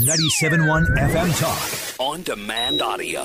97.1 0.00 0.96
FM 0.96 1.38
Talk. 1.38 2.00
On 2.00 2.22
demand 2.22 2.80
audio. 2.80 3.20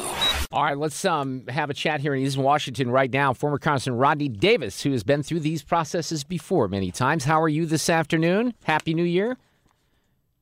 All 0.51 0.63
right, 0.63 0.77
let's 0.77 1.05
um, 1.05 1.47
have 1.47 1.69
a 1.69 1.73
chat 1.73 2.01
here 2.01 2.13
in 2.13 2.21
Eastern 2.21 2.43
Washington 2.43 2.91
right 2.91 3.11
now. 3.11 3.31
Former 3.33 3.57
Congressman 3.57 3.95
Rodney 3.95 4.27
Davis, 4.27 4.81
who 4.83 4.91
has 4.91 5.01
been 5.01 5.23
through 5.23 5.39
these 5.39 5.63
processes 5.63 6.25
before 6.25 6.67
many 6.67 6.91
times. 6.91 7.23
How 7.23 7.41
are 7.41 7.47
you 7.47 7.65
this 7.65 7.89
afternoon? 7.89 8.53
Happy 8.65 8.93
New 8.93 9.05
Year. 9.05 9.37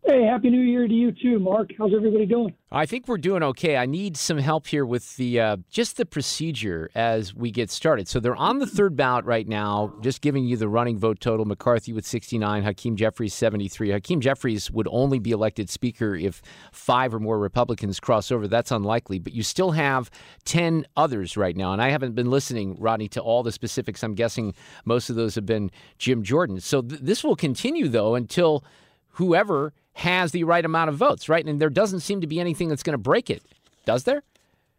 Hey, 0.05 0.25
happy 0.25 0.49
New 0.49 0.59
Year 0.59 0.85
to 0.85 0.93
you 0.93 1.13
too, 1.13 1.39
Mark. 1.39 1.69
How's 1.77 1.93
everybody 1.95 2.25
doing? 2.25 2.53
I 2.69 2.85
think 2.85 3.07
we're 3.07 3.17
doing 3.17 3.41
okay. 3.41 3.77
I 3.77 3.85
need 3.85 4.17
some 4.17 4.37
help 4.37 4.67
here 4.67 4.85
with 4.85 5.15
the 5.15 5.39
uh, 5.39 5.57
just 5.69 5.95
the 5.95 6.05
procedure 6.05 6.89
as 6.93 7.33
we 7.33 7.51
get 7.51 7.71
started. 7.71 8.09
So 8.09 8.19
they're 8.19 8.35
on 8.35 8.59
the 8.59 8.67
third 8.67 8.97
ballot 8.97 9.23
right 9.23 9.47
now. 9.47 9.93
Just 10.01 10.19
giving 10.19 10.43
you 10.43 10.57
the 10.57 10.67
running 10.67 10.97
vote 10.97 11.21
total: 11.21 11.45
McCarthy 11.45 11.93
with 11.93 12.05
69, 12.05 12.63
Hakeem 12.63 12.97
Jeffries 12.97 13.33
73. 13.33 13.91
Hakeem 13.91 14.19
Jeffries 14.19 14.69
would 14.71 14.89
only 14.91 15.19
be 15.19 15.31
elected 15.31 15.69
speaker 15.69 16.15
if 16.15 16.41
five 16.73 17.13
or 17.13 17.19
more 17.21 17.39
Republicans 17.39 18.01
cross 18.01 18.29
over. 18.29 18.45
That's 18.45 18.71
unlikely, 18.71 19.19
but 19.19 19.31
you 19.31 19.41
still 19.41 19.71
have 19.71 20.11
10 20.43 20.85
others 20.97 21.37
right 21.37 21.55
now. 21.55 21.71
And 21.71 21.81
I 21.81 21.91
haven't 21.91 22.13
been 22.13 22.29
listening, 22.29 22.75
Rodney, 22.77 23.07
to 23.09 23.21
all 23.21 23.41
the 23.41 23.53
specifics. 23.53 24.03
I'm 24.03 24.15
guessing 24.15 24.53
most 24.83 25.09
of 25.09 25.15
those 25.15 25.35
have 25.35 25.45
been 25.45 25.71
Jim 25.97 26.23
Jordan. 26.23 26.59
So 26.59 26.81
th- 26.81 26.99
this 26.99 27.23
will 27.23 27.37
continue 27.37 27.87
though 27.87 28.15
until 28.15 28.65
whoever 29.13 29.73
has 29.93 30.31
the 30.31 30.43
right 30.43 30.63
amount 30.63 30.89
of 30.89 30.95
votes, 30.95 31.29
right? 31.29 31.45
And 31.45 31.59
there 31.59 31.69
doesn't 31.69 32.01
seem 32.01 32.21
to 32.21 32.27
be 32.27 32.39
anything 32.39 32.69
that's 32.69 32.83
going 32.83 32.93
to 32.93 32.97
break 32.97 33.29
it, 33.29 33.43
does 33.85 34.03
there? 34.03 34.23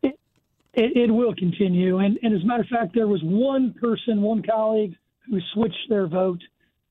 It, 0.02 0.18
it, 0.72 0.96
it 0.96 1.10
will 1.10 1.34
continue. 1.34 1.98
And, 1.98 2.18
and, 2.22 2.34
as 2.34 2.42
a 2.42 2.46
matter 2.46 2.62
of 2.62 2.68
fact, 2.68 2.94
there 2.94 3.06
was 3.06 3.20
one 3.22 3.74
person, 3.80 4.22
one 4.22 4.42
colleague 4.42 4.96
who 5.28 5.38
switched 5.52 5.88
their 5.88 6.06
vote. 6.06 6.40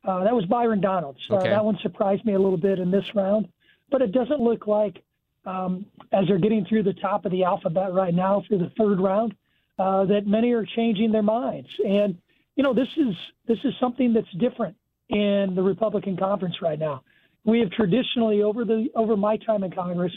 Uh, 0.05 0.23
that 0.23 0.33
was 0.33 0.45
Byron 0.45 0.81
Donalds. 0.81 1.19
Uh, 1.29 1.35
okay. 1.35 1.49
Uh, 1.49 1.55
that 1.55 1.65
one 1.65 1.77
surprised 1.81 2.25
me 2.25 2.33
a 2.33 2.39
little 2.39 2.57
bit 2.57 2.79
in 2.79 2.91
this 2.91 3.05
round. 3.13 3.47
But 3.91 4.01
it 4.01 4.11
doesn't 4.11 4.39
look 4.39 4.65
like, 4.67 5.03
um, 5.45 5.85
as 6.11 6.25
they're 6.27 6.39
getting 6.39 6.65
through 6.65 6.83
the 6.83 6.93
top 6.93 7.25
of 7.25 7.31
the 7.31 7.43
alphabet 7.43 7.93
right 7.93 8.13
now 8.13 8.43
through 8.47 8.59
the 8.59 8.71
third 8.77 8.99
round, 8.99 9.35
uh, 9.77 10.05
that 10.05 10.25
many 10.25 10.51
are 10.53 10.65
changing 10.65 11.11
their 11.11 11.23
minds. 11.23 11.67
And, 11.85 12.17
you 12.55 12.63
know, 12.63 12.73
this 12.73 12.87
is 12.95 13.15
this 13.47 13.57
is 13.63 13.73
something 13.79 14.13
that's 14.13 14.31
different 14.39 14.75
in 15.09 15.53
the 15.55 15.61
Republican 15.61 16.15
conference 16.15 16.55
right 16.61 16.79
now 16.79 17.03
we 17.45 17.59
have 17.59 17.71
traditionally 17.71 18.41
over 18.41 18.65
the 18.65 18.87
over 18.95 19.17
my 19.17 19.37
time 19.37 19.63
in 19.63 19.71
Congress 19.71 20.13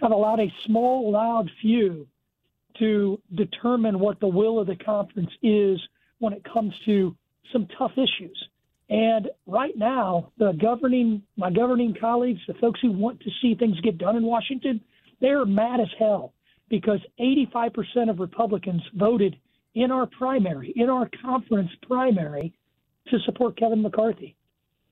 have 0.00 0.12
allowed 0.12 0.40
a 0.40 0.52
small, 0.64 1.10
loud 1.10 1.50
few 1.60 2.06
to 2.78 3.20
determine 3.34 3.98
what 3.98 4.20
the 4.20 4.28
will 4.28 4.60
of 4.60 4.68
the 4.68 4.76
conference 4.76 5.30
is 5.42 5.80
when 6.18 6.32
it 6.32 6.44
comes 6.44 6.72
to 6.84 7.16
some 7.52 7.66
tough 7.76 7.92
issues. 7.92 8.48
And 8.90 9.28
right 9.46 9.76
now, 9.76 10.32
the 10.38 10.52
governing 10.52 11.22
my 11.36 11.50
governing 11.50 11.94
colleagues, 12.00 12.40
the 12.46 12.54
folks 12.54 12.80
who 12.80 12.92
want 12.92 13.20
to 13.20 13.30
see 13.42 13.54
things 13.54 13.80
get 13.80 13.98
done 13.98 14.16
in 14.16 14.22
Washington, 14.22 14.80
they're 15.20 15.44
mad 15.44 15.80
as 15.80 15.88
hell 15.98 16.32
because 16.70 17.00
85% 17.20 18.10
of 18.10 18.20
Republicans 18.20 18.82
voted 18.94 19.36
in 19.74 19.90
our 19.90 20.06
primary, 20.06 20.72
in 20.76 20.88
our 20.88 21.10
conference 21.22 21.70
primary, 21.86 22.52
to 23.08 23.18
support 23.20 23.58
Kevin 23.58 23.82
McCarthy. 23.82 24.36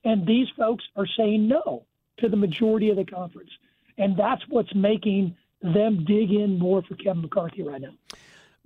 And 0.03 0.25
these 0.25 0.47
folks 0.57 0.85
are 0.95 1.07
saying 1.07 1.47
no 1.47 1.85
to 2.17 2.29
the 2.29 2.37
majority 2.37 2.89
of 2.89 2.97
the 2.97 3.05
conference. 3.05 3.51
And 3.97 4.15
that's 4.15 4.47
what's 4.47 4.73
making 4.75 5.35
them 5.61 6.05
dig 6.05 6.31
in 6.31 6.59
more 6.59 6.81
for 6.83 6.95
Kevin 6.95 7.23
McCarthy 7.23 7.63
right 7.63 7.81
now. 7.81 7.93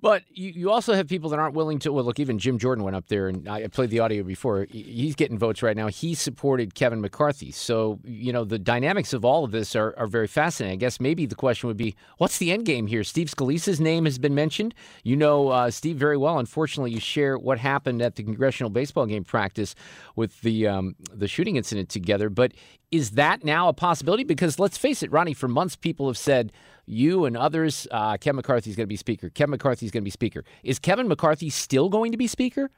But 0.02 0.24
you, 0.30 0.50
you 0.50 0.72
also 0.72 0.94
have 0.94 1.08
people 1.08 1.30
that 1.30 1.40
aren't 1.40 1.54
willing 1.54 1.78
to. 1.80 1.94
Well, 1.94 2.04
look, 2.04 2.20
even 2.20 2.40
Jim 2.40 2.58
Jordan 2.58 2.84
went 2.84 2.96
up 2.96 3.08
there, 3.08 3.28
and 3.28 3.48
I 3.48 3.68
played 3.68 3.92
the 3.92 4.00
audio 4.00 4.24
before. 4.24 4.66
He's 4.70 5.14
getting 5.16 5.38
votes 5.38 5.62
right 5.62 5.78
now. 5.78 5.88
He 5.88 6.16
supported 6.16 6.74
Kevin 6.74 7.02
McCarthy. 7.02 7.52
So, 7.52 8.00
you 8.04 8.34
know, 8.34 8.44
the 8.44 8.58
dynamics 8.58 9.14
of 9.14 9.24
all 9.24 9.44
of 9.44 9.52
this 9.52 9.76
are, 9.76 9.94
are 9.98 10.08
very 10.08 10.26
fascinating. 10.26 10.74
I 10.74 10.78
guess 10.78 11.00
maybe 11.00 11.28
the 11.28 11.36
question 11.36 11.68
would 11.68 11.78
be 11.78 11.96
what's 12.18 12.40
the 12.40 12.52
end 12.52 12.66
game 12.66 12.88
here? 12.88 13.04
Steve 13.04 13.30
Scalise's 13.30 13.80
name 13.80 14.06
has 14.06 14.18
been 14.18 14.34
mentioned. 14.34 14.74
You 15.04 15.16
know 15.16 15.50
uh, 15.50 15.70
Steve 15.70 15.98
very 15.98 16.18
well. 16.18 16.40
Unfortunately, 16.40 16.92
you 16.92 17.00
share 17.00 17.38
what 17.38 17.60
happened 17.60 18.02
at 18.02 18.16
the 18.16 18.24
congressional 18.24 18.72
baseball 18.72 19.06
game 19.06 19.24
practice 19.24 19.76
with 20.16 20.42
the, 20.42 20.68
um, 20.68 20.96
the 21.14 21.28
shooting 21.28 21.58
incident 21.58 21.90
together. 21.90 22.32
But 22.32 22.54
is 22.92 23.12
that 23.12 23.44
now 23.44 23.70
a 23.70 23.74
possibility? 23.74 24.24
Because 24.24 24.58
let's 24.58 24.78
face 24.78 25.04
it, 25.04 25.12
Rodney, 25.12 25.34
for 25.34 25.48
months 25.48 25.76
people 25.76 26.08
have 26.08 26.18
said, 26.18 26.52
you 26.92 27.26
and 27.26 27.38
others, 27.38 27.88
uh, 27.92 28.18
Kevin 28.18 28.38
McCarthy 28.38 28.70
is 28.70 28.76
going 28.76 28.86
to 28.86 28.90
be 28.90 28.98
Speaker. 28.98 29.30
Kevin 29.30 29.52
McCarthy 29.52 29.86
is 29.86 29.92
going 29.92 30.02
to 30.02 30.06
be 30.06 30.12
Speaker. 30.12 30.44
Is 30.64 30.78
Kevin 30.78 31.08
McCarthy 31.08 31.50
still 31.50 31.90
going 31.90 32.12
to 32.12 32.18
be 32.18 32.28
Speaker? 32.28 32.70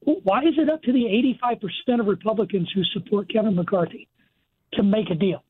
Why 0.00 0.40
is 0.40 0.54
it 0.56 0.68
up 0.68 0.82
to 0.82 0.92
the 0.92 1.04
85% 1.42 2.00
of 2.00 2.06
Republicans 2.06 2.70
who 2.74 2.82
support 2.84 3.32
Kevin 3.32 3.54
McCarthy 3.54 4.08
to 4.74 4.82
make 4.82 5.10
a 5.10 5.14
deal? 5.14 5.44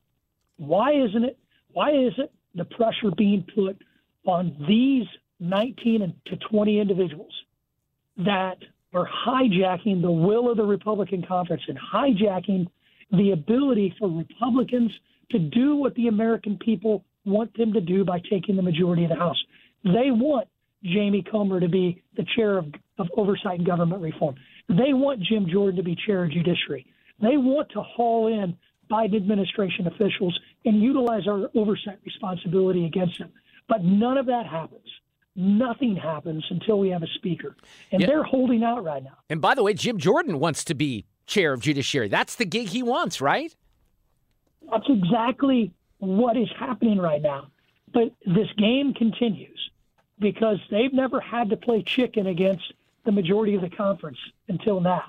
Why 0.56 0.92
isn't 0.92 1.24
it? 1.24 1.38
Why 1.72 1.90
is 1.90 2.12
it 2.18 2.32
the 2.54 2.64
pressure 2.64 3.10
being 3.16 3.46
put 3.54 3.80
on 4.26 4.54
these 4.68 5.06
19 5.40 6.14
to 6.26 6.36
20 6.36 6.80
individuals 6.80 7.32
that 8.18 8.58
are 8.94 9.08
hijacking 9.26 10.02
the 10.02 10.10
will 10.10 10.50
of 10.50 10.58
the 10.58 10.64
Republican 10.64 11.24
conference 11.26 11.62
and 11.66 11.78
hijacking 11.78 12.66
the 13.10 13.32
ability 13.32 13.94
for 13.98 14.08
Republicans 14.08 14.92
to 15.30 15.38
do 15.38 15.76
what 15.76 15.94
the 15.94 16.08
American 16.08 16.58
people 16.58 17.04
want 17.24 17.56
them 17.56 17.72
to 17.72 17.80
do 17.80 18.04
by 18.04 18.20
taking 18.30 18.56
the 18.56 18.62
majority 18.62 19.04
of 19.04 19.10
the 19.10 19.16
House. 19.16 19.42
They 19.84 20.10
want 20.10 20.48
Jamie 20.84 21.24
Comer 21.28 21.60
to 21.60 21.68
be 21.68 22.02
the 22.16 22.24
chair 22.36 22.58
of, 22.58 22.66
of 22.98 23.08
oversight 23.16 23.58
and 23.58 23.66
government 23.66 24.02
reform. 24.02 24.34
They 24.68 24.92
want 24.92 25.20
Jim 25.20 25.46
Jordan 25.50 25.76
to 25.76 25.82
be 25.82 25.96
chair 26.06 26.24
of 26.24 26.30
judiciary. 26.30 26.86
They 27.20 27.36
want 27.36 27.70
to 27.70 27.82
haul 27.82 28.26
in 28.26 28.56
Biden 28.90 29.16
administration 29.16 29.86
officials 29.86 30.38
and 30.64 30.82
utilize 30.82 31.26
our 31.26 31.48
oversight 31.54 31.98
responsibility 32.04 32.86
against 32.86 33.18
them. 33.18 33.30
But 33.68 33.84
none 33.84 34.18
of 34.18 34.26
that 34.26 34.46
happens. 34.46 34.86
Nothing 35.34 35.96
happens 35.96 36.44
until 36.50 36.78
we 36.78 36.90
have 36.90 37.02
a 37.02 37.06
speaker. 37.14 37.56
And 37.90 38.02
yeah. 38.02 38.08
they're 38.08 38.22
holding 38.24 38.62
out 38.62 38.84
right 38.84 39.02
now. 39.02 39.16
And 39.30 39.40
by 39.40 39.54
the 39.54 39.62
way, 39.62 39.72
Jim 39.72 39.98
Jordan 39.98 40.38
wants 40.38 40.64
to 40.64 40.74
be 40.74 41.06
chair 41.26 41.52
of 41.52 41.60
judiciary. 41.60 42.08
That's 42.08 42.34
the 42.34 42.44
gig 42.44 42.68
he 42.68 42.82
wants, 42.82 43.20
right? 43.20 43.54
That's 44.70 44.84
exactly 44.88 45.72
what 46.02 46.36
is 46.36 46.48
happening 46.58 46.98
right 46.98 47.22
now. 47.22 47.46
But 47.94 48.12
this 48.26 48.48
game 48.58 48.92
continues 48.92 49.70
because 50.18 50.58
they've 50.70 50.92
never 50.92 51.20
had 51.20 51.50
to 51.50 51.56
play 51.56 51.82
chicken 51.82 52.26
against 52.26 52.72
the 53.04 53.12
majority 53.12 53.54
of 53.54 53.60
the 53.60 53.70
conference 53.70 54.18
until 54.48 54.80
now. 54.80 55.04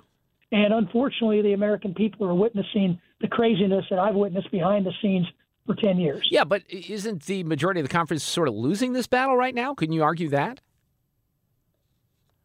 And 0.51 0.71
unfortunately, 0.71 1.41
the 1.41 1.53
American 1.53 1.95
people 1.95 2.27
are 2.27 2.33
witnessing 2.33 2.99
the 3.21 3.27
craziness 3.27 3.85
that 3.89 3.97
I've 3.97 4.13
witnessed 4.13 4.51
behind 4.51 4.85
the 4.85 4.93
scenes 5.01 5.25
for 5.65 5.73
10 5.73 5.97
years. 5.97 6.27
Yeah, 6.29 6.43
but 6.43 6.61
isn't 6.69 7.23
the 7.23 7.43
majority 7.43 7.79
of 7.79 7.87
the 7.87 7.91
conference 7.91 8.23
sort 8.23 8.47
of 8.47 8.53
losing 8.53 8.93
this 8.93 9.07
battle 9.07 9.35
right 9.35 9.55
now? 9.55 9.73
Couldn't 9.73 9.93
you 9.93 10.03
argue 10.03 10.29
that? 10.29 10.61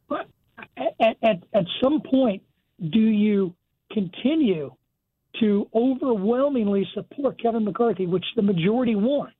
But 0.09 0.27
at, 0.79 1.17
at, 1.23 1.43
at 1.53 1.65
some 1.83 2.00
point, 2.00 2.43
do 2.91 3.00
you 3.00 3.55
continue 3.93 4.75
to 5.40 5.69
overwhelmingly 5.75 6.86
support 6.94 7.40
Kevin 7.40 7.64
McCarthy, 7.64 8.06
which 8.06 8.25
the 8.36 8.42
majority 8.42 8.94
want? 8.94 9.32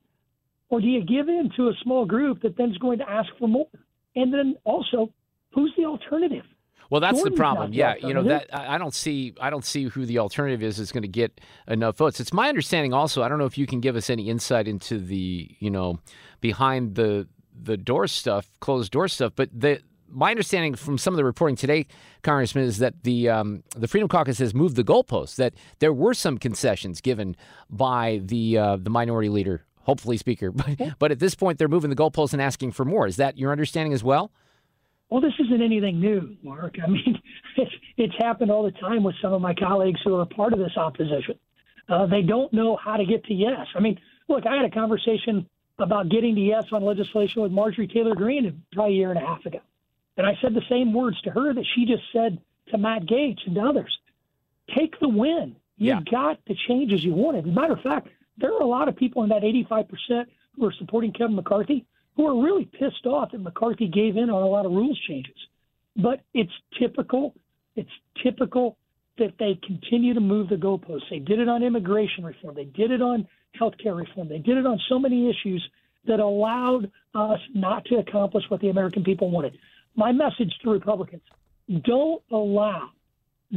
Or 0.69 0.81
do 0.81 0.87
you 0.87 1.02
give 1.02 1.29
in 1.29 1.50
to 1.56 1.69
a 1.69 1.73
small 1.82 2.05
group 2.05 2.43
that 2.43 2.56
then 2.56 2.70
is 2.70 2.79
going 2.79 2.99
to 2.99 3.11
ask 3.11 3.31
for 3.38 3.49
more? 3.49 3.69
And 4.14 4.32
then 4.32 4.56
also, 4.64 5.12
Who's 5.52 5.73
the 5.76 5.85
alternative? 5.85 6.44
Well, 6.90 7.00
that's 7.00 7.19
Jordan's 7.19 7.35
the 7.35 7.38
problem. 7.38 7.73
Yeah, 7.73 7.94
you 8.00 8.14
know 8.14 8.23
that 8.25 8.46
I 8.52 8.79
don't 8.79 8.94
see 8.94 9.35
I 9.40 9.50
don't 9.50 9.64
see 9.64 9.85
who 9.85 10.06
the 10.06 10.19
alternative 10.19 10.62
is 10.62 10.79
is 10.79 10.90
going 10.90 11.02
to 11.02 11.08
get 11.08 11.40
enough 11.67 11.99
votes. 11.99 12.19
It's 12.19 12.32
my 12.32 12.49
understanding 12.49 12.94
also. 12.94 13.23
I 13.23 13.29
don't 13.29 13.38
know 13.38 13.44
if 13.44 13.58
you 13.58 13.67
can 13.67 13.81
give 13.81 13.94
us 13.94 14.08
any 14.08 14.31
insight 14.31 14.67
into 14.67 14.99
the 14.99 15.55
you 15.58 15.70
know 15.70 15.99
behind 16.40 16.94
the 16.94 17.29
the 17.61 17.76
door 17.76 18.06
stuff, 18.06 18.49
closed 18.61 18.93
door 18.93 19.08
stuff, 19.08 19.32
but 19.37 19.50
the 19.52 19.82
my 20.11 20.31
understanding 20.31 20.75
from 20.75 20.99
some 20.99 21.15
of 21.15 21.17
the 21.17 21.25
reporting 21.25 21.57
today, 21.57 21.87
Congressman, 22.23 22.65
is 22.65 22.79
that 22.79 23.03
the 23.05 23.29
um, 23.29 23.63
the 23.77 23.89
Freedom 23.89 24.09
Caucus 24.09 24.39
has 24.39 24.55
moved 24.55 24.77
the 24.77 24.85
goalposts. 24.85 25.37
That 25.37 25.55
there 25.79 25.93
were 25.93 26.15
some 26.15 26.39
concessions 26.39 27.01
given 27.01 27.37
by 27.71 28.21
the 28.25 28.59
uh, 28.59 28.77
the 28.77 28.91
minority 28.91 29.29
leader, 29.29 29.65
hopefully 29.83 30.17
Speaker, 30.17 30.51
but, 30.53 30.99
but 30.99 31.13
at 31.13 31.19
this 31.19 31.35
point 31.35 31.59
they're 31.59 31.69
moving 31.69 31.91
the 31.91 31.97
goalposts 31.97 32.33
and 32.33 32.43
asking 32.43 32.73
for 32.73 32.85
more. 32.85 33.07
Is 33.07 33.17
that 33.17 33.39
your 33.39 33.53
understanding 33.53 33.93
as 33.93 34.03
well? 34.03 34.31
Well, 35.11 35.23
this 35.23 35.33
isn't 35.41 35.63
anything 35.63 36.01
new, 36.01 36.37
Mark. 36.43 36.77
I 36.85 36.87
mean, 36.89 37.19
it's, 37.57 37.73
it's 37.97 38.15
happened 38.19 38.51
all 38.51 38.63
the 38.63 38.73
time 38.73 39.03
with 39.03 39.15
some 39.23 39.33
of 39.33 39.41
my 39.41 39.55
colleagues 39.55 40.01
who 40.05 40.15
are 40.17 40.27
part 40.27 40.53
of 40.53 40.59
this 40.59 40.77
opposition. 40.77 41.39
Uh, 41.89 42.07
they 42.07 42.21
don't 42.21 42.53
know 42.53 42.77
how 42.77 42.99
to 42.99 43.07
get 43.07 43.25
to 43.25 43.35
yes. 43.35 43.67
I 43.75 43.81
mean, 43.81 43.99
look, 44.29 44.47
I 44.47 44.57
had 44.57 44.67
a 44.67 44.71
conversation 44.71 45.49
about 45.79 46.11
getting 46.11 46.35
to 46.35 46.41
yes 46.41 46.65
on 46.73 46.85
legislation 46.85 47.41
with 47.41 47.53
Marjorie 47.53 47.89
Taylor 47.89 48.15
Greene 48.15 48.63
probably 48.73 48.95
a 48.95 48.97
year 48.97 49.11
and 49.11 49.19
a 49.19 49.27
half 49.27 49.45
ago. 49.47 49.61
And 50.19 50.26
I 50.26 50.37
said 50.43 50.53
the 50.53 50.62
same 50.69 50.93
words 50.93 51.20
to 51.23 51.31
her 51.31 51.55
that 51.55 51.65
she 51.75 51.87
just 51.87 52.03
said 52.12 52.38
to 52.70 52.76
Matt 52.79 53.06
Gaetz 53.06 53.47
and 53.47 53.55
to 53.55 53.62
others. 53.62 53.99
Take 54.76 54.99
the 55.00 55.09
win. 55.09 55.56
You 55.79 55.94
yeah. 55.94 56.00
got 56.11 56.41
the 56.47 56.56
changes 56.67 57.03
you 57.03 57.15
wanted. 57.15 57.47
As 57.47 57.53
a 57.53 57.55
matter 57.55 57.73
of 57.73 57.81
fact, 57.81 58.09
there 58.37 58.53
are 58.53 58.61
a 58.61 58.67
lot 58.67 58.88
of 58.88 58.97
people 58.97 59.23
in 59.23 59.31
that 59.31 59.43
85% 59.43 60.26
who 60.56 60.67
are 60.67 60.73
supporting 60.79 61.12
Kevin 61.12 61.37
McCarthy 61.37 61.87
who 62.17 62.26
are 62.26 62.44
really 62.44 62.65
pissed 62.65 63.06
off 63.06 63.31
that 63.31 63.38
McCarthy 63.38 63.87
gave 63.87 64.17
in 64.17 64.29
on 64.29 64.43
a 64.43 64.47
lot 64.47 64.67
of 64.67 64.73
rules 64.73 64.99
changes. 65.06 65.37
But 65.97 66.21
it's 66.35 66.53
typical. 66.79 67.35
It's 67.76 67.91
typical 68.21 68.76
that 69.19 69.35
they 69.38 69.59
continue 69.64 70.14
to 70.14 70.21
move 70.21 70.49
the 70.49 70.56
goalposts. 70.56 71.09
They 71.11 71.21
did 71.21 71.38
it 71.38 71.49
on 71.49 71.62
immigration 71.62 72.25
reform. 72.25 72.56
They 72.56 72.64
did 72.64 72.91
it 72.91 73.00
on 73.00 73.26
health 73.53 73.75
care 73.81 73.94
reform. 73.94 74.29
They 74.29 74.38
did 74.38 74.59
it 74.59 74.67
on 74.67 74.81
so 74.88 74.99
many 74.99 75.31
issues 75.31 75.67
that 76.06 76.19
allowed 76.19 76.91
us 77.14 77.41
not 77.55 77.85
to 77.87 77.97
accomplish 77.97 78.44
what 78.49 78.61
the 78.61 78.71
American 78.71 79.05
people 79.05 79.31
wanted. 79.31 79.56
My 79.99 80.12
message 80.12 80.55
to 80.62 80.71
Republicans 80.71 81.23
don't 81.83 82.23
allow, 82.31 82.91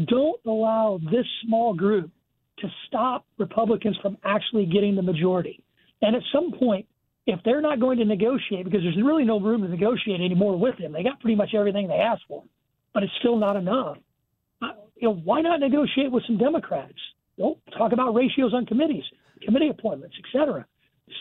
don't 0.08 0.42
allow 0.48 1.00
this 1.12 1.26
small 1.46 1.76
group 1.76 2.10
to 2.58 2.68
stop 2.88 3.26
Republicans 3.38 3.96
from 4.02 4.18
actually 4.26 4.66
getting 4.66 4.96
the 4.96 5.04
majority. 5.04 5.62
And 6.02 6.16
at 6.16 6.24
some 6.34 6.52
point, 6.52 6.88
if 7.28 7.40
they're 7.46 7.62
not 7.62 7.80
going 7.80 8.00
to 8.00 8.06
negotiate, 8.06 8.66
because 8.66 8.82
there's 8.82 8.98
really 8.98 9.24
no 9.24 9.40
room 9.40 9.62
to 9.62 9.68
negotiate 9.68 10.20
anymore 10.20 10.58
with 10.58 10.80
them, 10.80 10.94
they 10.94 11.04
got 11.04 11.20
pretty 11.20 11.36
much 11.36 11.54
everything 11.56 11.88
they 11.88 11.94
asked 11.94 12.24
for, 12.28 12.44
but 12.92 13.04
it's 13.04 13.14
still 13.20 13.38
not 13.38 13.56
enough. 13.56 13.98
Uh, 14.64 14.70
you 14.96 15.10
know, 15.10 15.14
why 15.14 15.42
not 15.42 15.60
negotiate 15.60 16.12
with 16.12 16.24
some 16.26 16.40
Democrats? 16.40 16.98
Don't 17.38 17.60
talk 17.78 17.92
about 17.92 18.16
ratios 18.16 18.56
on 18.56 18.66
committees, 18.66 19.04
committee 19.44 19.70
appointments, 19.70 20.16
et 20.18 20.26
cetera. 20.36 20.66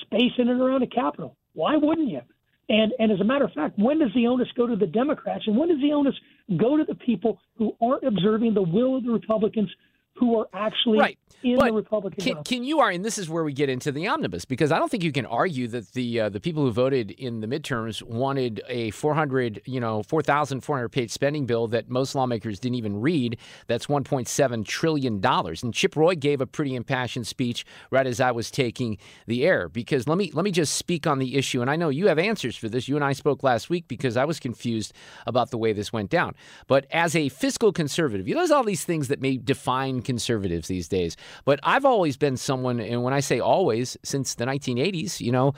Space 0.00 0.32
in 0.38 0.48
and 0.48 0.62
around 0.62 0.80
the 0.80 0.86
Capitol. 0.86 1.36
Why 1.52 1.76
wouldn't 1.76 2.08
you? 2.08 2.22
And 2.70 2.92
and 3.00 3.10
as 3.10 3.20
a 3.20 3.24
matter 3.24 3.44
of 3.44 3.52
fact, 3.52 3.78
when 3.78 3.98
does 3.98 4.10
the 4.14 4.28
onus 4.28 4.48
go 4.56 4.66
to 4.66 4.76
the 4.76 4.86
Democrats, 4.86 5.42
and 5.46 5.56
when 5.56 5.68
does 5.68 5.80
the 5.80 5.92
onus 5.92 6.14
go 6.56 6.76
to 6.76 6.84
the 6.84 6.94
people 6.94 7.40
who 7.56 7.76
aren't 7.82 8.04
observing 8.04 8.54
the 8.54 8.62
will 8.62 8.96
of 8.96 9.04
the 9.04 9.10
Republicans 9.10 9.68
who 10.16 10.38
are 10.38 10.46
actually 10.52 10.98
right. 10.98 11.18
in 11.42 11.56
but 11.56 11.68
the 11.68 11.72
Republican. 11.72 12.22
Can, 12.22 12.44
can, 12.44 12.64
you 12.64 12.80
argue? 12.80 12.96
And 12.96 13.04
this 13.04 13.16
is 13.16 13.30
where 13.30 13.42
we 13.42 13.52
get 13.52 13.68
into 13.70 13.90
the 13.90 14.06
omnibus 14.06 14.44
because 14.44 14.70
I 14.70 14.78
don't 14.78 14.90
think 14.90 15.02
you 15.02 15.12
can 15.12 15.24
argue 15.24 15.66
that 15.68 15.92
the 15.92 16.20
uh, 16.20 16.28
the 16.28 16.40
people 16.40 16.62
who 16.64 16.70
voted 16.70 17.10
in 17.12 17.40
the 17.40 17.46
midterms 17.46 18.02
wanted 18.02 18.62
a 18.68 18.90
400, 18.90 19.62
you 19.64 19.80
know, 19.80 20.02
4,400 20.02 20.88
page 20.90 21.10
spending 21.10 21.46
bill 21.46 21.68
that 21.68 21.88
most 21.88 22.14
lawmakers 22.14 22.58
didn't 22.58 22.76
even 22.76 23.00
read. 23.00 23.38
That's 23.66 23.86
1.7 23.86 24.66
trillion 24.66 25.20
dollars. 25.20 25.62
And 25.62 25.72
Chip 25.72 25.96
Roy 25.96 26.14
gave 26.14 26.40
a 26.40 26.46
pretty 26.46 26.74
impassioned 26.74 27.26
speech 27.26 27.64
right 27.90 28.06
as 28.06 28.20
I 28.20 28.30
was 28.32 28.50
taking 28.50 28.98
the 29.26 29.46
air 29.46 29.68
because 29.68 30.06
let 30.06 30.18
me 30.18 30.30
let 30.34 30.44
me 30.44 30.50
just 30.50 30.74
speak 30.74 31.06
on 31.06 31.18
the 31.18 31.36
issue. 31.36 31.62
And 31.62 31.70
I 31.70 31.76
know 31.76 31.88
you 31.88 32.08
have 32.08 32.18
answers 32.18 32.56
for 32.56 32.68
this. 32.68 32.88
You 32.88 32.96
and 32.96 33.04
I 33.04 33.12
spoke 33.12 33.42
last 33.42 33.70
week 33.70 33.88
because 33.88 34.16
I 34.16 34.26
was 34.26 34.38
confused 34.38 34.92
about 35.26 35.50
the 35.50 35.58
way 35.58 35.72
this 35.72 35.92
went 35.92 36.10
down. 36.10 36.34
But 36.66 36.86
as 36.90 37.16
a 37.16 37.30
fiscal 37.30 37.72
conservative, 37.72 38.28
you 38.28 38.34
know, 38.34 38.40
there's 38.40 38.50
all 38.50 38.64
these 38.64 38.84
things 38.84 39.08
that 39.08 39.20
may 39.20 39.38
define 39.38 40.02
conservatives 40.10 40.66
these 40.68 40.88
days. 40.88 41.16
But 41.44 41.60
I've 41.62 41.84
always 41.84 42.16
been 42.16 42.36
someone, 42.36 42.80
and 42.80 43.02
when 43.04 43.14
I 43.14 43.20
say 43.20 43.38
always, 43.40 43.96
since 44.02 44.34
the 44.34 44.44
1980s, 44.44 45.20
you 45.20 45.32
know, 45.32 45.54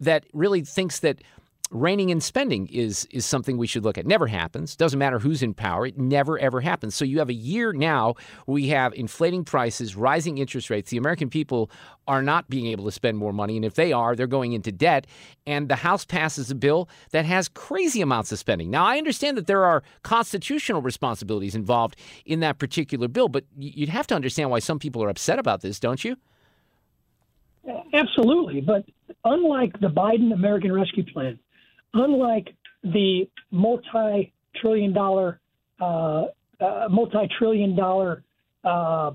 that 0.00 0.24
really 0.32 0.62
thinks 0.62 0.98
that 1.00 1.22
reining 1.70 2.10
in 2.10 2.20
spending 2.20 2.66
is 2.68 3.06
is 3.10 3.26
something 3.26 3.56
we 3.56 3.66
should 3.66 3.84
look 3.84 3.98
at. 3.98 4.06
Never 4.06 4.26
happens. 4.26 4.76
Doesn't 4.76 4.98
matter 4.98 5.18
who's 5.18 5.42
in 5.42 5.54
power. 5.54 5.86
It 5.86 5.98
never 5.98 6.38
ever 6.38 6.60
happens. 6.60 6.94
So 6.94 7.04
you 7.04 7.18
have 7.18 7.28
a 7.28 7.34
year 7.34 7.72
now 7.72 8.14
we 8.46 8.68
have 8.68 8.92
inflating 8.94 9.44
prices, 9.44 9.96
rising 9.96 10.38
interest 10.38 10.70
rates. 10.70 10.90
The 10.90 10.96
American 10.96 11.30
people 11.30 11.70
are 12.06 12.22
not 12.22 12.48
being 12.48 12.66
able 12.66 12.84
to 12.84 12.92
spend 12.92 13.16
more 13.16 13.32
money, 13.32 13.56
and 13.56 13.64
if 13.64 13.74
they 13.74 13.92
are, 13.92 14.14
they're 14.14 14.26
going 14.26 14.52
into 14.52 14.70
debt. 14.70 15.06
And 15.46 15.68
the 15.68 15.76
House 15.76 16.04
passes 16.04 16.50
a 16.50 16.54
bill 16.54 16.88
that 17.10 17.24
has 17.24 17.48
crazy 17.48 18.00
amounts 18.02 18.30
of 18.30 18.38
spending. 18.38 18.70
Now 18.70 18.84
I 18.84 18.98
understand 18.98 19.36
that 19.38 19.46
there 19.46 19.64
are 19.64 19.82
constitutional 20.02 20.82
responsibilities 20.82 21.54
involved 21.54 21.96
in 22.26 22.40
that 22.40 22.58
particular 22.58 23.08
bill, 23.08 23.28
but 23.28 23.44
you'd 23.58 23.88
have 23.88 24.06
to 24.08 24.14
understand 24.14 24.50
why 24.50 24.58
some 24.58 24.78
people 24.78 25.02
are 25.02 25.08
upset 25.08 25.38
about 25.38 25.62
this, 25.62 25.80
don't 25.80 26.04
you? 26.04 26.16
Absolutely, 27.94 28.60
but 28.60 28.84
unlike 29.24 29.72
the 29.80 29.88
Biden 29.88 30.34
American 30.34 30.70
Rescue 30.70 31.04
Plan, 31.04 31.38
unlike 31.94 32.54
the 32.82 33.28
multi-trillion 33.50 34.92
dollar 34.92 35.40
uh, 35.80 36.26
uh, 36.60 36.86
multi-trillion 36.88 37.74
dollar 37.74 38.22
uh, 38.64 38.68
uh, 38.68 39.12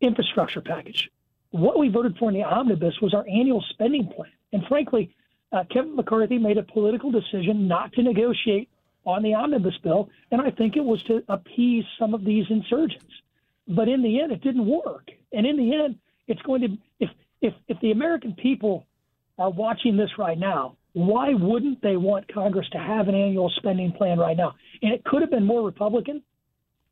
infrastructure 0.00 0.60
package, 0.60 1.10
what 1.50 1.78
we 1.78 1.88
voted 1.88 2.16
for 2.18 2.28
in 2.28 2.34
the 2.34 2.42
omnibus 2.42 2.94
was 3.00 3.14
our 3.14 3.26
annual 3.28 3.64
spending 3.70 4.06
plan. 4.08 4.30
And 4.52 4.64
frankly, 4.66 5.14
uh, 5.52 5.64
Kevin 5.70 5.96
McCarthy 5.96 6.38
made 6.38 6.58
a 6.58 6.62
political 6.62 7.10
decision 7.10 7.68
not 7.68 7.92
to 7.94 8.02
negotiate 8.02 8.68
on 9.04 9.22
the 9.22 9.34
omnibus 9.34 9.76
bill, 9.82 10.10
and 10.30 10.40
I 10.40 10.50
think 10.50 10.76
it 10.76 10.84
was 10.84 11.02
to 11.04 11.22
appease 11.28 11.84
some 11.98 12.12
of 12.12 12.24
these 12.24 12.44
insurgents. 12.50 13.06
But 13.68 13.88
in 13.88 14.02
the 14.02 14.20
end, 14.20 14.32
it 14.32 14.42
didn't 14.42 14.66
work. 14.66 15.10
And 15.32 15.46
in 15.46 15.56
the 15.56 15.74
end, 15.74 15.98
it's 16.26 16.42
going 16.42 16.62
to 16.62 16.68
if 17.00 17.10
if 17.40 17.54
if 17.68 17.80
the 17.80 17.92
American 17.92 18.34
people 18.34 18.86
are 19.38 19.50
watching 19.50 19.96
this 19.96 20.10
right 20.18 20.38
now, 20.38 20.76
why 20.96 21.34
wouldn't 21.34 21.82
they 21.82 21.98
want 21.98 22.26
Congress 22.32 22.66
to 22.72 22.78
have 22.78 23.06
an 23.06 23.14
annual 23.14 23.52
spending 23.56 23.92
plan 23.92 24.18
right 24.18 24.34
now? 24.34 24.54
And 24.80 24.94
it 24.94 25.04
could 25.04 25.20
have 25.20 25.30
been 25.30 25.44
more 25.44 25.62
Republican 25.62 26.22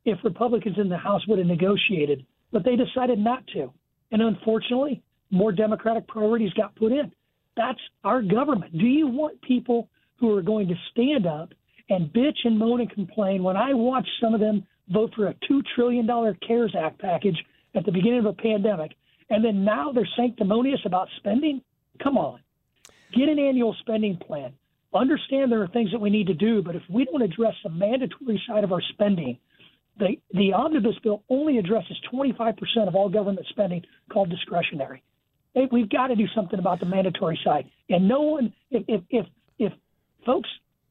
if 0.05 0.19
Republicans 0.23 0.77
in 0.77 0.89
the 0.89 0.97
House 0.97 1.25
would 1.27 1.39
have 1.39 1.47
negotiated, 1.47 2.23
but 2.51 2.63
they 2.63 2.75
decided 2.75 3.17
not 3.17 3.47
to. 3.53 3.73
And 4.11 4.21
unfortunately, 4.21 5.01
more 5.31 5.51
Democratic 5.51 6.07
priorities 6.07 6.53
got 6.53 6.75
put 6.75 6.91
in. 6.91 7.11
That's 7.57 7.79
our 8.03 8.21
government. 8.21 8.77
Do 8.77 8.85
you 8.85 9.07
want 9.07 9.41
people 9.41 9.89
who 10.17 10.37
are 10.37 10.43
going 10.43 10.67
to 10.67 10.75
stand 10.91 11.25
up 11.25 11.53
and 11.89 12.13
bitch 12.13 12.37
and 12.43 12.59
moan 12.59 12.81
and 12.81 12.91
complain 12.91 13.41
when 13.41 13.57
I 13.57 13.73
watch 13.73 14.07
some 14.21 14.35
of 14.35 14.39
them 14.39 14.67
vote 14.89 15.13
for 15.15 15.29
a 15.29 15.35
$2 15.51 15.63
trillion 15.73 16.07
CARES 16.47 16.75
Act 16.79 16.99
package 16.99 17.43
at 17.73 17.83
the 17.85 17.91
beginning 17.91 18.19
of 18.19 18.27
a 18.27 18.33
pandemic, 18.33 18.91
and 19.31 19.43
then 19.43 19.65
now 19.65 19.91
they're 19.91 20.07
sanctimonious 20.15 20.81
about 20.85 21.07
spending? 21.17 21.63
Come 22.03 22.19
on. 22.19 22.41
Get 23.15 23.29
an 23.29 23.39
annual 23.39 23.75
spending 23.79 24.17
plan. 24.17 24.53
Understand 24.93 25.51
there 25.51 25.61
are 25.61 25.67
things 25.67 25.91
that 25.91 25.99
we 25.99 26.09
need 26.09 26.27
to 26.27 26.33
do, 26.33 26.61
but 26.61 26.75
if 26.75 26.83
we 26.89 27.05
don't 27.05 27.21
address 27.21 27.53
the 27.63 27.69
mandatory 27.69 28.41
side 28.47 28.63
of 28.63 28.71
our 28.71 28.81
spending, 28.93 29.37
the, 29.97 30.17
the 30.33 30.53
omnibus 30.53 30.95
bill 31.03 31.23
only 31.29 31.57
addresses 31.57 31.97
25% 32.13 32.55
of 32.87 32.95
all 32.95 33.09
government 33.09 33.45
spending 33.49 33.81
called 34.11 34.29
discretionary. 34.29 35.03
Hey, 35.53 35.67
we've 35.71 35.89
got 35.89 36.07
to 36.07 36.15
do 36.15 36.25
something 36.35 36.59
about 36.59 36.79
the 36.79 36.85
mandatory 36.85 37.39
side. 37.43 37.69
And 37.89 38.07
no 38.07 38.21
one, 38.21 38.53
if, 38.71 38.83
if, 38.87 39.01
if, 39.09 39.25
if 39.57 39.73
folks 40.25 40.49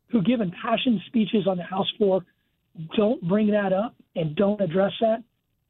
who 0.09 0.23
give 0.23 0.40
impassioned 0.40 1.00
speeches 1.07 1.47
on 1.47 1.59
the 1.59 1.64
House 1.64 1.90
floor 1.99 2.25
don't 2.97 3.26
bring 3.28 3.50
that 3.50 3.73
up 3.73 3.95
and 4.16 4.35
don't 4.35 4.61
address 4.61 4.93
that, 5.00 5.23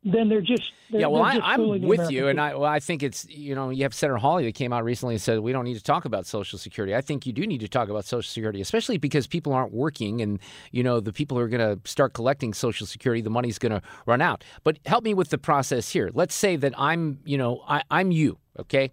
then 0.04 0.28
they're 0.28 0.42
just 0.42 0.72
they're, 0.90 1.02
yeah. 1.02 1.06
Well, 1.06 1.22
I, 1.22 1.54
am 1.54 1.80
with 1.80 2.10
you, 2.10 2.28
and 2.28 2.38
I 2.38 2.54
well, 2.54 2.70
I 2.70 2.78
think 2.78 3.02
it's 3.02 3.26
you 3.28 3.54
know 3.54 3.70
you 3.70 3.84
have 3.84 3.94
Senator 3.94 4.18
Hawley 4.18 4.44
that 4.44 4.54
came 4.54 4.72
out 4.72 4.84
recently 4.84 5.14
and 5.14 5.22
said 5.22 5.40
we 5.40 5.52
don't 5.52 5.64
need 5.64 5.76
to 5.76 5.82
talk 5.82 6.04
about 6.04 6.26
Social 6.26 6.58
Security. 6.58 6.94
I 6.94 7.00
think 7.00 7.26
you 7.26 7.32
do 7.32 7.46
need 7.46 7.60
to 7.60 7.68
talk 7.68 7.88
about 7.88 8.04
Social 8.04 8.28
Security, 8.28 8.60
especially 8.60 8.98
because 8.98 9.26
people 9.26 9.52
aren't 9.54 9.72
working, 9.72 10.20
and 10.20 10.38
you 10.72 10.82
know 10.82 11.00
the 11.00 11.12
people 11.12 11.38
who 11.38 11.42
are 11.42 11.48
going 11.48 11.78
to 11.78 11.88
start 11.88 12.12
collecting 12.12 12.52
Social 12.52 12.86
Security, 12.86 13.22
the 13.22 13.30
money's 13.30 13.58
going 13.58 13.72
to 13.72 13.82
run 14.04 14.20
out. 14.20 14.44
But 14.62 14.78
help 14.84 15.04
me 15.04 15.14
with 15.14 15.30
the 15.30 15.38
process 15.38 15.88
here. 15.90 16.10
Let's 16.12 16.34
say 16.34 16.56
that 16.56 16.74
I'm 16.78 17.20
you 17.24 17.38
know 17.38 17.62
I, 17.66 17.82
I'm 17.90 18.10
you, 18.10 18.38
okay 18.60 18.92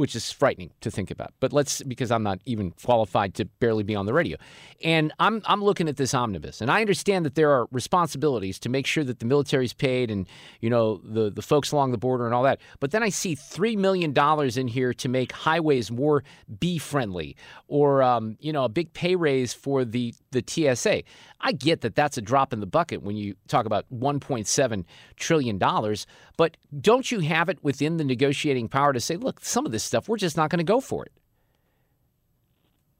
which 0.00 0.16
is 0.16 0.32
frightening 0.32 0.70
to 0.80 0.90
think 0.90 1.10
about. 1.10 1.34
But 1.40 1.52
let's 1.52 1.82
because 1.82 2.10
I'm 2.10 2.22
not 2.22 2.40
even 2.46 2.70
qualified 2.70 3.34
to 3.34 3.44
barely 3.44 3.82
be 3.82 3.94
on 3.94 4.06
the 4.06 4.14
radio, 4.14 4.38
and 4.82 5.12
I'm 5.20 5.42
I'm 5.44 5.62
looking 5.62 5.88
at 5.88 5.98
this 5.98 6.14
omnibus, 6.14 6.62
and 6.62 6.70
I 6.70 6.80
understand 6.80 7.26
that 7.26 7.34
there 7.34 7.50
are 7.50 7.68
responsibilities 7.70 8.58
to 8.60 8.70
make 8.70 8.86
sure 8.86 9.04
that 9.04 9.18
the 9.18 9.26
military's 9.26 9.74
paid, 9.74 10.10
and 10.10 10.26
you 10.60 10.70
know 10.70 11.02
the 11.04 11.30
the 11.30 11.42
folks 11.42 11.70
along 11.70 11.92
the 11.92 11.98
border 11.98 12.24
and 12.24 12.34
all 12.34 12.42
that. 12.44 12.60
But 12.80 12.92
then 12.92 13.02
I 13.02 13.10
see 13.10 13.34
three 13.34 13.76
million 13.76 14.14
dollars 14.14 14.56
in 14.56 14.68
here 14.68 14.94
to 14.94 15.08
make 15.10 15.32
highways 15.32 15.90
more 15.90 16.24
bee 16.58 16.78
friendly, 16.78 17.36
or 17.68 18.02
um, 18.02 18.38
you 18.40 18.54
know 18.54 18.64
a 18.64 18.70
big 18.70 18.94
pay 18.94 19.16
raise 19.16 19.52
for 19.52 19.84
the 19.84 20.14
the 20.30 20.42
TSA. 20.46 21.02
I 21.42 21.52
get 21.52 21.82
that 21.82 21.94
that's 21.94 22.16
a 22.16 22.22
drop 22.22 22.52
in 22.52 22.60
the 22.60 22.66
bucket 22.66 23.02
when 23.02 23.16
you 23.16 23.34
talk 23.48 23.66
about 23.66 23.86
1.7 23.92 24.84
trillion 25.16 25.58
dollars, 25.58 26.06
but 26.36 26.56
don't 26.80 27.10
you 27.10 27.20
have 27.20 27.48
it 27.48 27.62
within 27.62 27.96
the 27.96 28.04
negotiating 28.04 28.68
power 28.68 28.92
to 28.92 29.00
say, 29.00 29.16
look, 29.16 29.40
some 29.40 29.66
of 29.66 29.72
this 29.72 29.82
stuff 29.90 30.08
we're 30.08 30.16
just 30.16 30.36
not 30.36 30.50
going 30.50 30.58
to 30.58 30.64
go 30.64 30.80
for 30.80 31.04
it? 31.04 31.12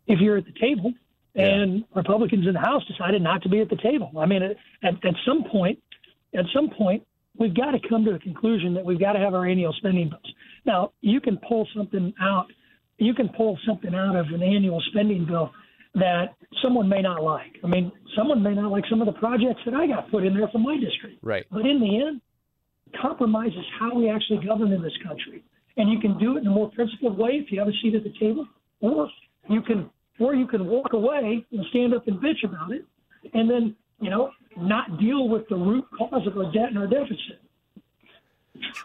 If 0.06 0.20
you're 0.20 0.36
at 0.36 0.44
the 0.44 0.58
table 0.60 0.92
and 1.34 1.78
yeah. 1.78 1.84
Republicans 1.94 2.46
in 2.46 2.52
the 2.52 2.60
House 2.60 2.82
decided 2.86 3.22
not 3.22 3.42
to 3.42 3.48
be 3.48 3.60
at 3.60 3.70
the 3.70 3.76
table, 3.76 4.10
I 4.18 4.26
mean, 4.26 4.42
at, 4.42 4.56
at 4.82 5.14
some 5.24 5.44
point, 5.50 5.78
at 6.34 6.44
some 6.52 6.70
point, 6.70 7.06
we've 7.38 7.54
got 7.54 7.70
to 7.72 7.78
come 7.88 8.04
to 8.04 8.12
a 8.12 8.18
conclusion 8.18 8.74
that 8.74 8.84
we've 8.84 9.00
got 9.00 9.12
to 9.12 9.18
have 9.18 9.34
our 9.34 9.46
annual 9.46 9.72
spending 9.74 10.10
bills. 10.10 10.34
Now, 10.66 10.92
you 11.00 11.20
can 11.20 11.38
pull 11.48 11.66
something 11.76 12.12
out, 12.20 12.46
you 12.98 13.14
can 13.14 13.28
pull 13.30 13.58
something 13.66 13.94
out 13.94 14.16
of 14.16 14.26
an 14.26 14.42
annual 14.42 14.82
spending 14.90 15.24
bill 15.24 15.50
that 15.94 16.34
someone 16.62 16.88
may 16.88 17.02
not 17.02 17.22
like. 17.22 17.56
I 17.64 17.66
mean, 17.66 17.90
someone 18.16 18.42
may 18.42 18.54
not 18.54 18.70
like 18.70 18.84
some 18.88 19.00
of 19.00 19.06
the 19.06 19.18
projects 19.18 19.60
that 19.64 19.74
I 19.74 19.86
got 19.86 20.10
put 20.10 20.24
in 20.24 20.34
there 20.34 20.48
from 20.48 20.62
my 20.62 20.78
district. 20.78 21.18
Right. 21.22 21.46
But 21.50 21.66
in 21.66 21.80
the 21.80 22.04
end, 22.06 22.20
compromise 23.00 23.52
is 23.52 23.64
how 23.78 23.94
we 23.94 24.08
actually 24.08 24.44
govern 24.44 24.72
in 24.72 24.82
this 24.82 24.96
country. 25.06 25.42
And 25.76 25.90
you 25.90 26.00
can 26.00 26.18
do 26.18 26.36
it 26.36 26.40
in 26.40 26.46
a 26.46 26.50
more 26.50 26.70
principled 26.70 27.16
way 27.16 27.40
if 27.42 27.50
you 27.50 27.58
have 27.58 27.68
a 27.68 27.72
seat 27.82 27.94
at 27.94 28.04
the 28.04 28.12
table, 28.18 28.46
or 28.80 29.08
you 29.48 29.62
can 29.62 29.88
or 30.18 30.34
you 30.34 30.46
can 30.46 30.66
walk 30.66 30.92
away 30.92 31.46
and 31.50 31.64
stand 31.70 31.94
up 31.94 32.06
and 32.06 32.18
bitch 32.18 32.44
about 32.44 32.72
it, 32.72 32.84
and 33.32 33.48
then 33.48 33.74
you 34.00 34.10
know 34.10 34.30
not 34.56 34.98
deal 34.98 35.28
with 35.28 35.48
the 35.48 35.56
root 35.56 35.84
cause 35.96 36.26
of 36.26 36.36
our 36.36 36.52
debt 36.52 36.68
and 36.68 36.78
our 36.78 36.86
deficit. 36.86 37.40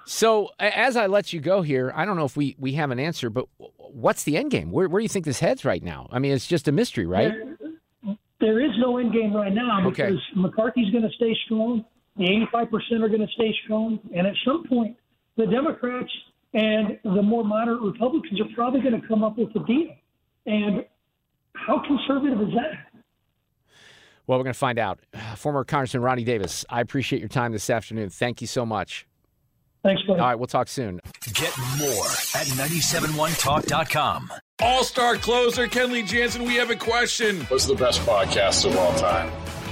So, 0.06 0.52
as 0.60 0.96
I 0.96 1.08
let 1.08 1.34
you 1.34 1.40
go 1.40 1.62
here, 1.62 1.92
I 1.96 2.06
don't 2.06 2.16
know 2.16 2.26
if 2.26 2.38
we, 2.38 2.56
we 2.58 2.74
have 2.74 2.92
an 2.92 3.00
answer, 3.00 3.30
but 3.30 3.48
what's 3.78 4.24
the 4.24 4.38
end 4.38 4.52
game? 4.52 4.72
Where, 4.72 4.88
where 4.88 5.00
do 5.00 5.04
you 5.04 5.10
think 5.10 5.26
this 5.26 5.40
heads 5.40 5.66
right 5.66 5.84
now? 5.84 6.08
I 6.12 6.20
mean, 6.20 6.32
it's 6.32 6.48
just 6.48 6.68
a 6.68 6.72
mystery, 6.72 7.06
right? 7.06 7.34
There, 7.34 8.18
there 8.40 8.64
is 8.64 8.72
no 8.78 8.98
end 8.98 9.14
game 9.14 9.34
right 9.34 9.54
now 9.54 9.88
because 9.90 10.14
okay. 10.14 10.22
McCarthy's 10.36 10.92
going 10.92 11.04
to 11.04 11.14
stay 11.16 11.36
strong. 11.46 11.84
The 12.18 12.26
85% 12.54 13.04
are 13.04 13.10
going 13.10 13.22
to 13.22 13.34
stay 13.34 13.54
strong. 13.64 14.00
And 14.16 14.28
at 14.28 14.36
some 14.46 14.66
point, 14.68 14.96
the 15.38 15.46
Democrats 15.48 16.12
and 16.56 16.98
the 17.04 17.22
more 17.22 17.44
moderate 17.44 17.82
Republicans 17.82 18.40
are 18.40 18.56
probably 18.56 18.80
going 18.80 19.00
to 19.00 19.08
come 19.08 19.24
up 19.24 19.38
with 19.38 19.50
a 19.56 19.60
deal. 19.66 19.90
And 20.46 20.86
how 21.54 21.82
conservative 21.86 22.42
is 22.42 22.54
that? 22.56 23.02
Well, 24.26 24.40
we're 24.40 24.46
going 24.46 24.54
to 24.54 24.60
find 24.60 24.80
out. 24.80 25.00
Former 25.36 25.64
Congressman 25.64 26.02
Rodney 26.02 26.24
Davis, 26.24 26.66
I 26.70 26.82
appreciate 26.82 27.20
your 27.20 27.30
time 27.30 27.52
this 27.52 27.70
afternoon. 27.70 28.10
Thank 28.10 28.42
you 28.42 28.48
so 28.48 28.66
much. 28.66 29.06
Thanks, 29.84 30.02
buddy. 30.04 30.20
All 30.20 30.28
right, 30.28 30.36
we'll 30.36 30.48
talk 30.48 30.68
soon. 30.68 31.00
Get 31.34 31.56
more 31.78 32.06
at 32.34 32.48
971talk.com. 32.48 34.32
All 34.62 34.84
star 34.84 35.18
closer, 35.18 35.68
Kenley 35.68 36.08
Jansen, 36.08 36.44
we 36.44 36.56
have 36.56 36.72
a 36.72 36.76
question. 36.76 37.42
What's 37.50 37.66
the 37.66 37.76
best 37.76 38.02
podcast 38.02 38.66
of 38.66 38.76
all 38.78 38.96
time? 38.96 39.32